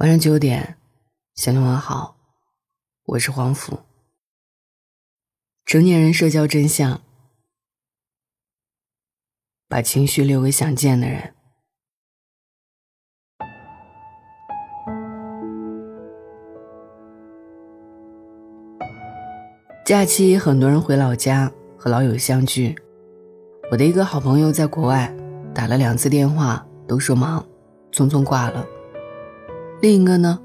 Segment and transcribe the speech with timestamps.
[0.00, 0.78] 晚上九点，
[1.34, 2.16] 向你问好，
[3.04, 3.80] 我是黄甫。
[5.66, 7.02] 成年人社交真相：
[9.68, 11.34] 把情绪留给想见的人。
[19.84, 22.74] 假期，很多人回老家和老友相聚。
[23.70, 25.14] 我的一个好朋友在国外，
[25.54, 27.46] 打了两次电话，都说忙，
[27.92, 28.66] 匆匆挂了。
[29.80, 30.38] 另一个呢，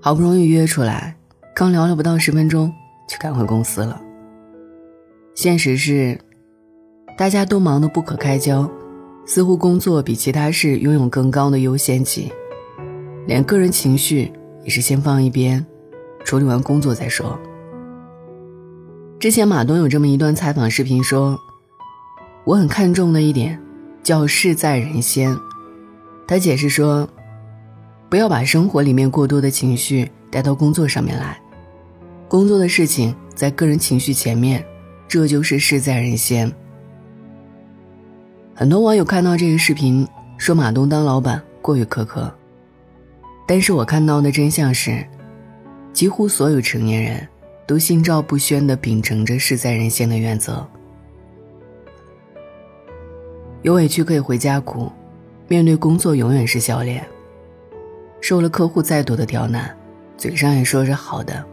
[0.00, 1.16] 好不容易约出来，
[1.54, 2.72] 刚聊了不到十分钟，
[3.08, 4.00] 就赶回公司了。
[5.36, 6.18] 现实是，
[7.16, 8.68] 大家都忙得不可开交，
[9.24, 12.32] 似乎工作比其他事拥有更高的优先级，
[13.28, 14.32] 连个人情绪
[14.64, 15.64] 也是先放一边，
[16.24, 17.38] 处理完工作再说。
[19.20, 21.38] 之前马东有这么一段采访视频说
[22.44, 23.56] ：“我很看重的一点，
[24.02, 25.38] 叫事在人先。”
[26.26, 27.08] 他解释说。
[28.08, 31.40] 不要把生活里面过多的情绪带到工作上面来，
[32.28, 34.64] 工作的事情在个人情绪前面，
[35.08, 36.50] 这就是事在人先。
[38.54, 40.06] 很多网友看到这个视频，
[40.38, 42.32] 说马东当老板过于苛刻，
[43.46, 45.04] 但是我看到的真相是，
[45.92, 47.26] 几乎所有成年人
[47.66, 50.66] 都心照不宣地秉承着事在人先的原则。
[53.62, 54.90] 有委屈可以回家哭，
[55.48, 57.04] 面对工作永远是笑脸。
[58.20, 59.74] 受了客户再多的刁难，
[60.16, 61.44] 嘴上也说着好的。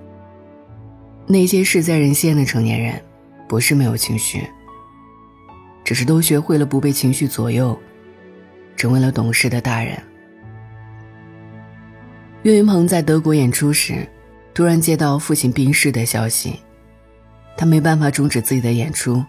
[1.26, 3.02] 那些事在人先的成年人，
[3.48, 4.48] 不是没有情绪，
[5.84, 7.78] 只是都学会了不被情绪左右，
[8.76, 9.98] 成为了懂事的大人。
[12.42, 14.08] 岳云鹏在德国演出时，
[14.54, 16.60] 突然接到父亲病逝的消息，
[17.56, 19.24] 他没办法终止自己的演出，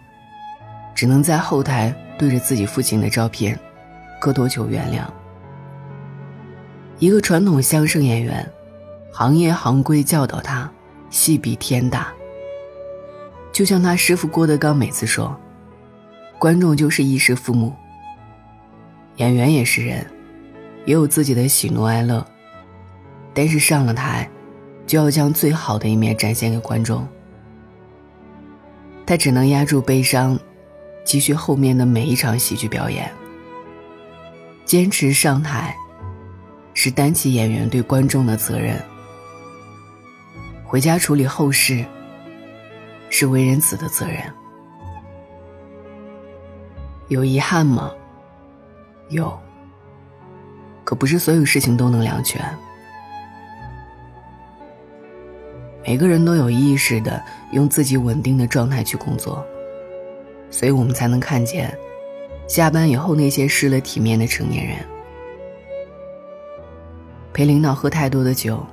[0.93, 3.57] 只能在后台对着自己父亲的照片，
[4.19, 5.05] 磕头求原谅。
[6.97, 8.49] 一个传统相声演员，
[9.11, 10.71] 行业行规教导他，
[11.09, 12.13] 戏比天大。
[13.51, 15.37] 就像他师傅郭德纲每次说
[16.39, 17.73] ：“观众就是衣食父母。”
[19.17, 20.05] 演员也是人，
[20.85, 22.25] 也有自己的喜怒哀乐，
[23.33, 24.29] 但是上了台，
[24.87, 27.05] 就要将最好的一面展现给观众。
[29.05, 30.39] 他只能压住悲伤，
[31.03, 33.11] 继续后面的每一场喜剧表演，
[34.63, 35.75] 坚持上台。
[36.85, 38.79] 是担起演员对观众的责任，
[40.63, 41.83] 回家处理后事。
[43.09, 44.17] 是为人子的责任。
[47.07, 47.91] 有遗憾吗？
[49.09, 49.35] 有。
[50.83, 52.39] 可不是所有事情都能两全。
[55.83, 57.19] 每个人都有意识的
[57.51, 59.43] 用自己稳定的状态去工作，
[60.51, 61.75] 所以我们才能看见，
[62.47, 64.77] 下班以后那些失了体面的成年人。
[67.35, 68.65] 陪领导喝太多的酒，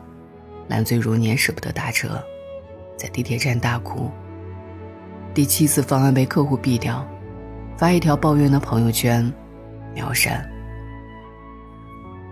[0.68, 2.22] 烂醉如泥，舍不得打车，
[2.96, 4.08] 在地铁站大哭。
[5.34, 7.04] 第七次方案被客户毙掉，
[7.76, 9.28] 发一条抱怨的朋友圈，
[9.92, 10.48] 秒删。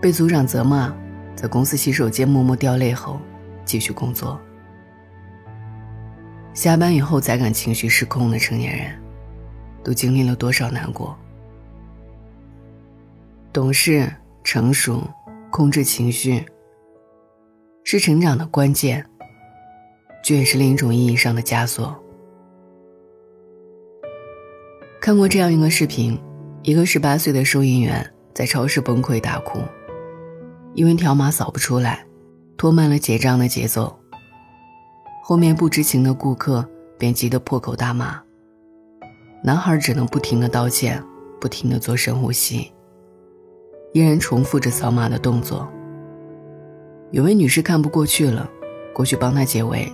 [0.01, 0.95] 被组长责骂，
[1.35, 3.21] 在公司洗手间默默掉泪后，
[3.65, 4.41] 继续工作。
[6.55, 9.03] 下班以后才敢情绪失控的成年人，
[9.83, 11.19] 都经历了多少难过？
[13.53, 14.09] 懂事
[14.45, 15.03] 成熟。
[15.50, 16.44] 控制情绪
[17.84, 19.05] 是成长的关键，
[20.22, 21.97] 这也是另一种意义上的枷锁。
[25.00, 26.19] 看过这样一个视频：
[26.62, 29.61] 一个十八岁的收银员在超市崩溃大哭，
[30.75, 32.06] 因为条码扫不出来，
[32.56, 33.99] 拖慢了结账的节奏。
[35.22, 36.69] 后面不知情的顾客
[36.99, 38.21] 便急得破口大骂，
[39.43, 41.03] 男孩只能不停的道歉，
[41.41, 42.71] 不停的做深呼吸。
[43.93, 45.69] 依然重复着扫码的动作。
[47.11, 48.49] 有位女士看不过去了，
[48.95, 49.93] 过去帮他解围，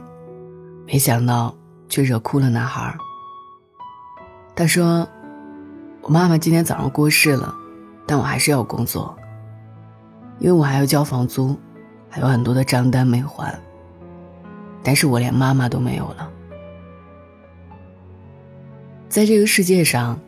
[0.86, 1.54] 没想到
[1.88, 2.94] 却惹哭了男孩。
[4.54, 5.08] 他说
[6.02, 7.54] ：“我妈妈今天早上过世了，
[8.06, 9.16] 但我还是要工作，
[10.38, 11.56] 因为我还要交房租，
[12.10, 13.58] 还有很多的账单没还。
[14.82, 16.30] 但是我连妈妈都没有了。
[19.08, 20.20] 在这个世界上，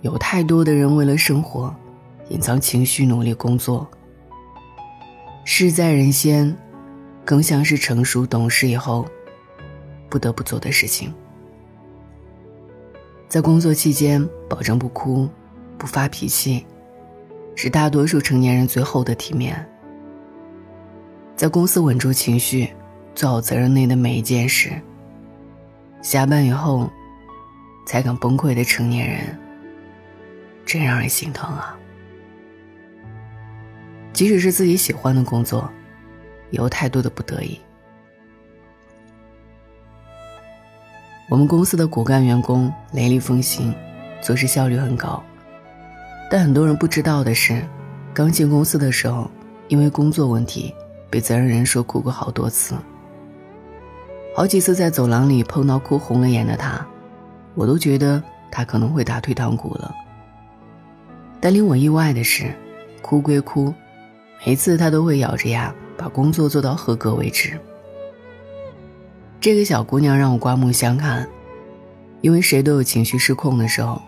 [0.00, 1.74] 有太多的人为了生活。”
[2.30, 3.88] 隐藏情绪，努力工作。
[5.44, 6.56] 事在人先，
[7.24, 9.06] 更像是成熟懂事以后
[10.08, 11.12] 不得不做的事情。
[13.28, 15.28] 在工作期间，保证不哭，
[15.76, 16.64] 不发脾气，
[17.54, 19.68] 是大多数成年人最后的体面。
[21.36, 22.70] 在公司稳住情绪，
[23.14, 24.70] 做好责任内的每一件事。
[26.00, 26.88] 下班以后
[27.86, 29.38] 才敢崩溃的成年人，
[30.64, 31.76] 真让人心疼啊！
[34.14, 35.68] 即使是自己喜欢的工作，
[36.50, 37.58] 也有太多的不得已。
[41.28, 43.74] 我们公司的骨干员工雷厉风行，
[44.22, 45.22] 做事效率很高。
[46.30, 47.60] 但很多人不知道的是，
[48.14, 49.28] 刚进公司的时候，
[49.66, 50.72] 因为工作问题，
[51.10, 52.76] 被责任人说哭过好多次。
[54.36, 56.86] 好几次在走廊里碰到哭红了眼的他，
[57.54, 59.92] 我都觉得他可能会打退堂鼓了。
[61.40, 62.54] 但令我意外的是，
[63.00, 63.72] 哭归哭，
[64.46, 67.58] 每次他都会咬着牙把工作做到合格为止。
[69.40, 71.28] 这个小姑娘让我刮目相看，
[72.20, 74.00] 因为谁都有情绪失控的时候，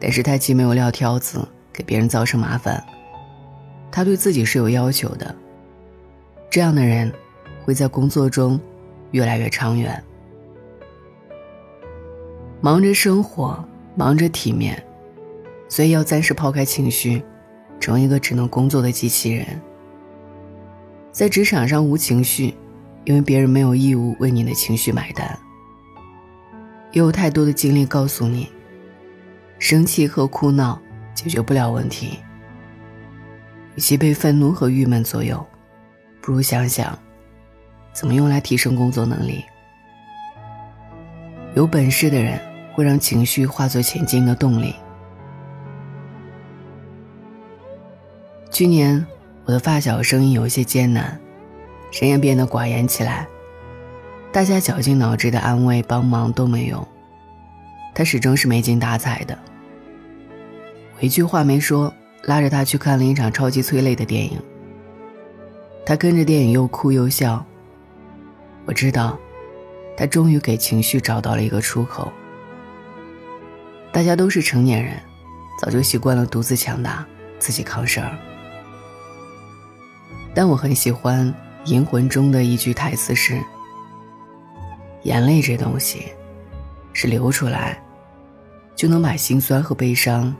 [0.00, 2.84] 但是她既没有撂挑子给别人造成麻烦，
[3.92, 5.34] 她对自己是有要求的。
[6.50, 7.12] 这样的人
[7.64, 8.58] 会在工作中
[9.12, 10.02] 越来越长远。
[12.60, 13.62] 忙着生活，
[13.94, 14.84] 忙着体面，
[15.68, 17.22] 所以要暂时抛开情绪，
[17.84, 19.46] 成为一个只能工作的机器人。
[21.12, 22.54] 在职场上无情绪。
[23.06, 25.38] 因为别人没有义务为你的情绪买单，
[26.90, 28.48] 也有太多的经历告诉你，
[29.58, 30.80] 生气和哭闹
[31.14, 32.18] 解决不了问题。
[33.74, 35.46] 与其被愤怒和郁闷左右，
[36.22, 36.98] 不如想想，
[37.92, 39.44] 怎么用来提升工作能力。
[41.54, 42.40] 有本事的人
[42.72, 44.74] 会让情绪化作前进的动力。
[48.54, 49.04] 去年，
[49.46, 51.20] 我的发小生意有些艰难。
[51.90, 53.26] 谁也变得寡言起来，
[54.30, 56.86] 大家绞尽脑汁的安慰帮忙都没用，
[57.92, 59.36] 他始终是没精打采的。
[60.96, 61.92] 我一句话没说，
[62.26, 64.40] 拉着他去看了一场超级催泪的电影。
[65.84, 67.44] 他跟着电影又哭又笑。
[68.66, 69.18] 我知道，
[69.96, 72.12] 他终于给情绪找到了一个出口。
[73.90, 74.94] 大家都是成年人，
[75.60, 77.04] 早就习惯了独自强大，
[77.40, 78.16] 自己扛事儿。
[80.34, 81.32] 但我很喜欢。
[81.70, 83.40] 《银魂》中的一句台词是
[85.04, 86.12] ：“眼泪这东西，
[86.92, 87.82] 是流出来，
[88.76, 90.36] 就能把心酸和悲伤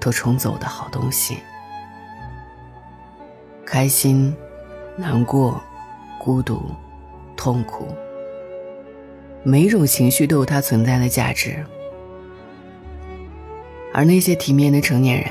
[0.00, 1.36] 都冲走的好东西。
[3.66, 4.34] 开心、
[4.96, 5.60] 难过、
[6.18, 6.62] 孤独、
[7.36, 7.88] 痛苦，
[9.42, 11.62] 每一种情绪都有它存在的价值。
[13.92, 15.30] 而那些体面的成年人，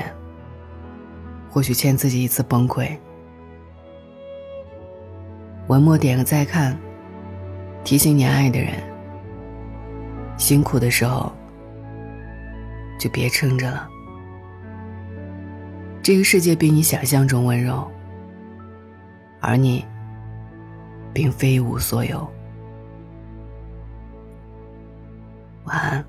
[1.50, 2.96] 或许欠自己一次崩溃。”
[5.68, 6.74] 文末点个再看，
[7.84, 8.72] 提醒你爱的人，
[10.38, 11.30] 辛苦的时候
[12.98, 13.86] 就别撑着了。
[16.02, 17.86] 这个世界比你想象中温柔，
[19.40, 19.84] 而你
[21.12, 22.26] 并非一无所有。
[25.64, 26.07] 晚安。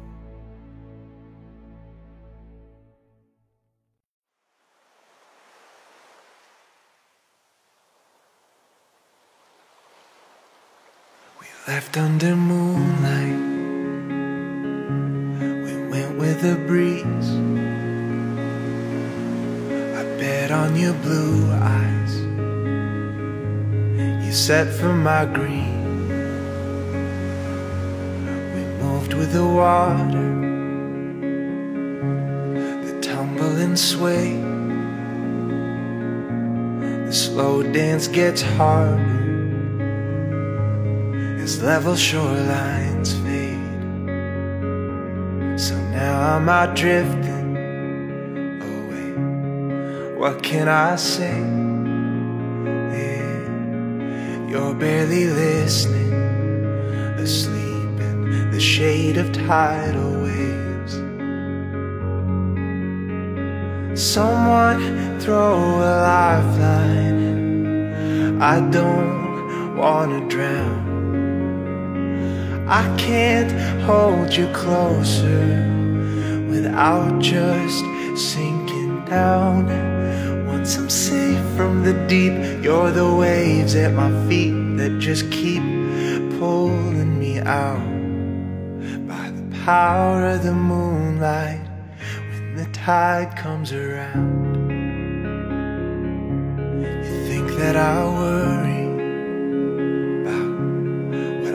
[11.69, 13.42] Left under moonlight,
[15.66, 17.30] we went with the breeze.
[20.00, 22.16] I bet on your blue eyes,
[24.25, 26.07] you set for my green.
[28.56, 30.31] We moved with the water,
[32.88, 34.42] the tumble and sway.
[37.06, 39.29] The slow dance gets harder
[41.50, 43.58] as level shorelines fade.
[45.60, 47.56] So now I'm out drifting
[48.72, 49.10] away.
[50.20, 51.39] What can I say?
[52.98, 56.13] Yeah, you're barely listening,
[57.25, 60.94] asleep in the shade of tidal waves.
[64.00, 64.79] Someone
[65.20, 65.58] throw
[65.91, 67.32] a lifeline.
[68.39, 70.88] I don't wanna drown.
[72.72, 75.66] I can't hold you closer
[76.48, 77.84] without just
[78.16, 79.66] sinking down.
[80.46, 85.64] Once I'm safe from the deep, you're the waves at my feet that just keep
[86.38, 87.90] pulling me out.
[89.08, 91.68] By the power of the moonlight,
[92.30, 94.70] when the tide comes around,
[96.84, 98.69] you think that I worry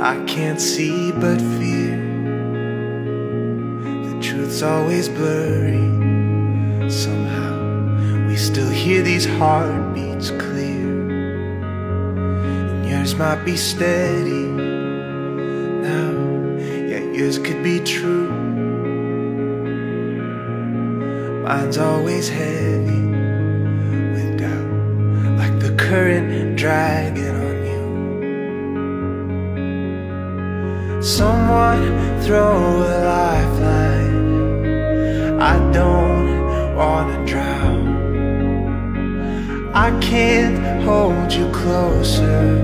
[0.04, 1.96] I can't see but fear.
[4.04, 5.88] The truth's always blurry.
[6.90, 11.08] Somehow we still hear these heartbeats clear.
[12.68, 14.44] And yours might be steady
[15.88, 16.12] now,
[16.60, 18.28] yet yours could be true.
[21.44, 23.06] Mine's always heavy
[24.12, 25.78] with doubt.
[25.78, 27.13] current dragging on you.
[31.04, 34.64] Someone throw a lifeline.
[35.38, 37.84] I don't wanna drown.
[39.74, 42.56] I can't hold you closer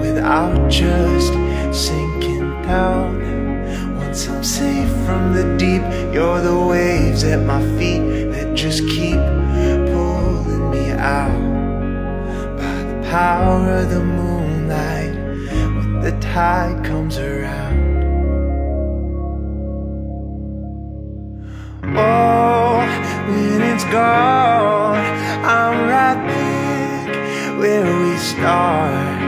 [0.00, 1.32] without just
[1.70, 3.22] sinking down.
[3.98, 5.82] Once I'm safe from the deep,
[6.12, 9.20] you're the waves at my feet that just keep
[9.92, 11.30] pulling me out.
[12.58, 14.23] By the power of the when
[16.04, 18.04] the tide comes around.
[21.96, 22.76] Oh,
[23.26, 24.98] when it's gone,
[25.46, 29.22] I'm right back where we start.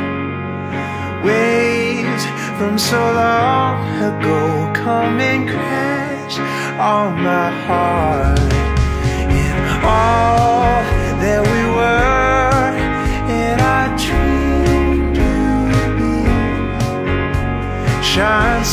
[1.24, 2.26] Waves
[2.58, 3.80] from so long
[4.10, 6.38] ago come and crash
[6.78, 8.55] on my heart.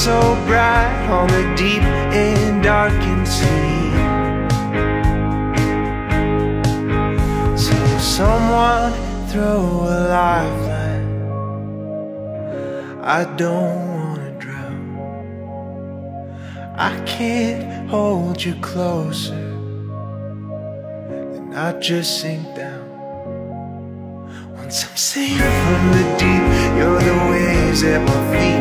[0.03, 3.89] So bright on the deep and darkened sea.
[7.55, 8.91] So someone
[9.29, 11.07] throw a lifeline.
[13.01, 14.83] I don't wanna drown.
[16.75, 19.45] I can't hold you closer,
[21.35, 22.89] and I just sink down.
[24.57, 26.45] Once I'm safe from the deep,
[26.77, 28.52] you're the waves at my feet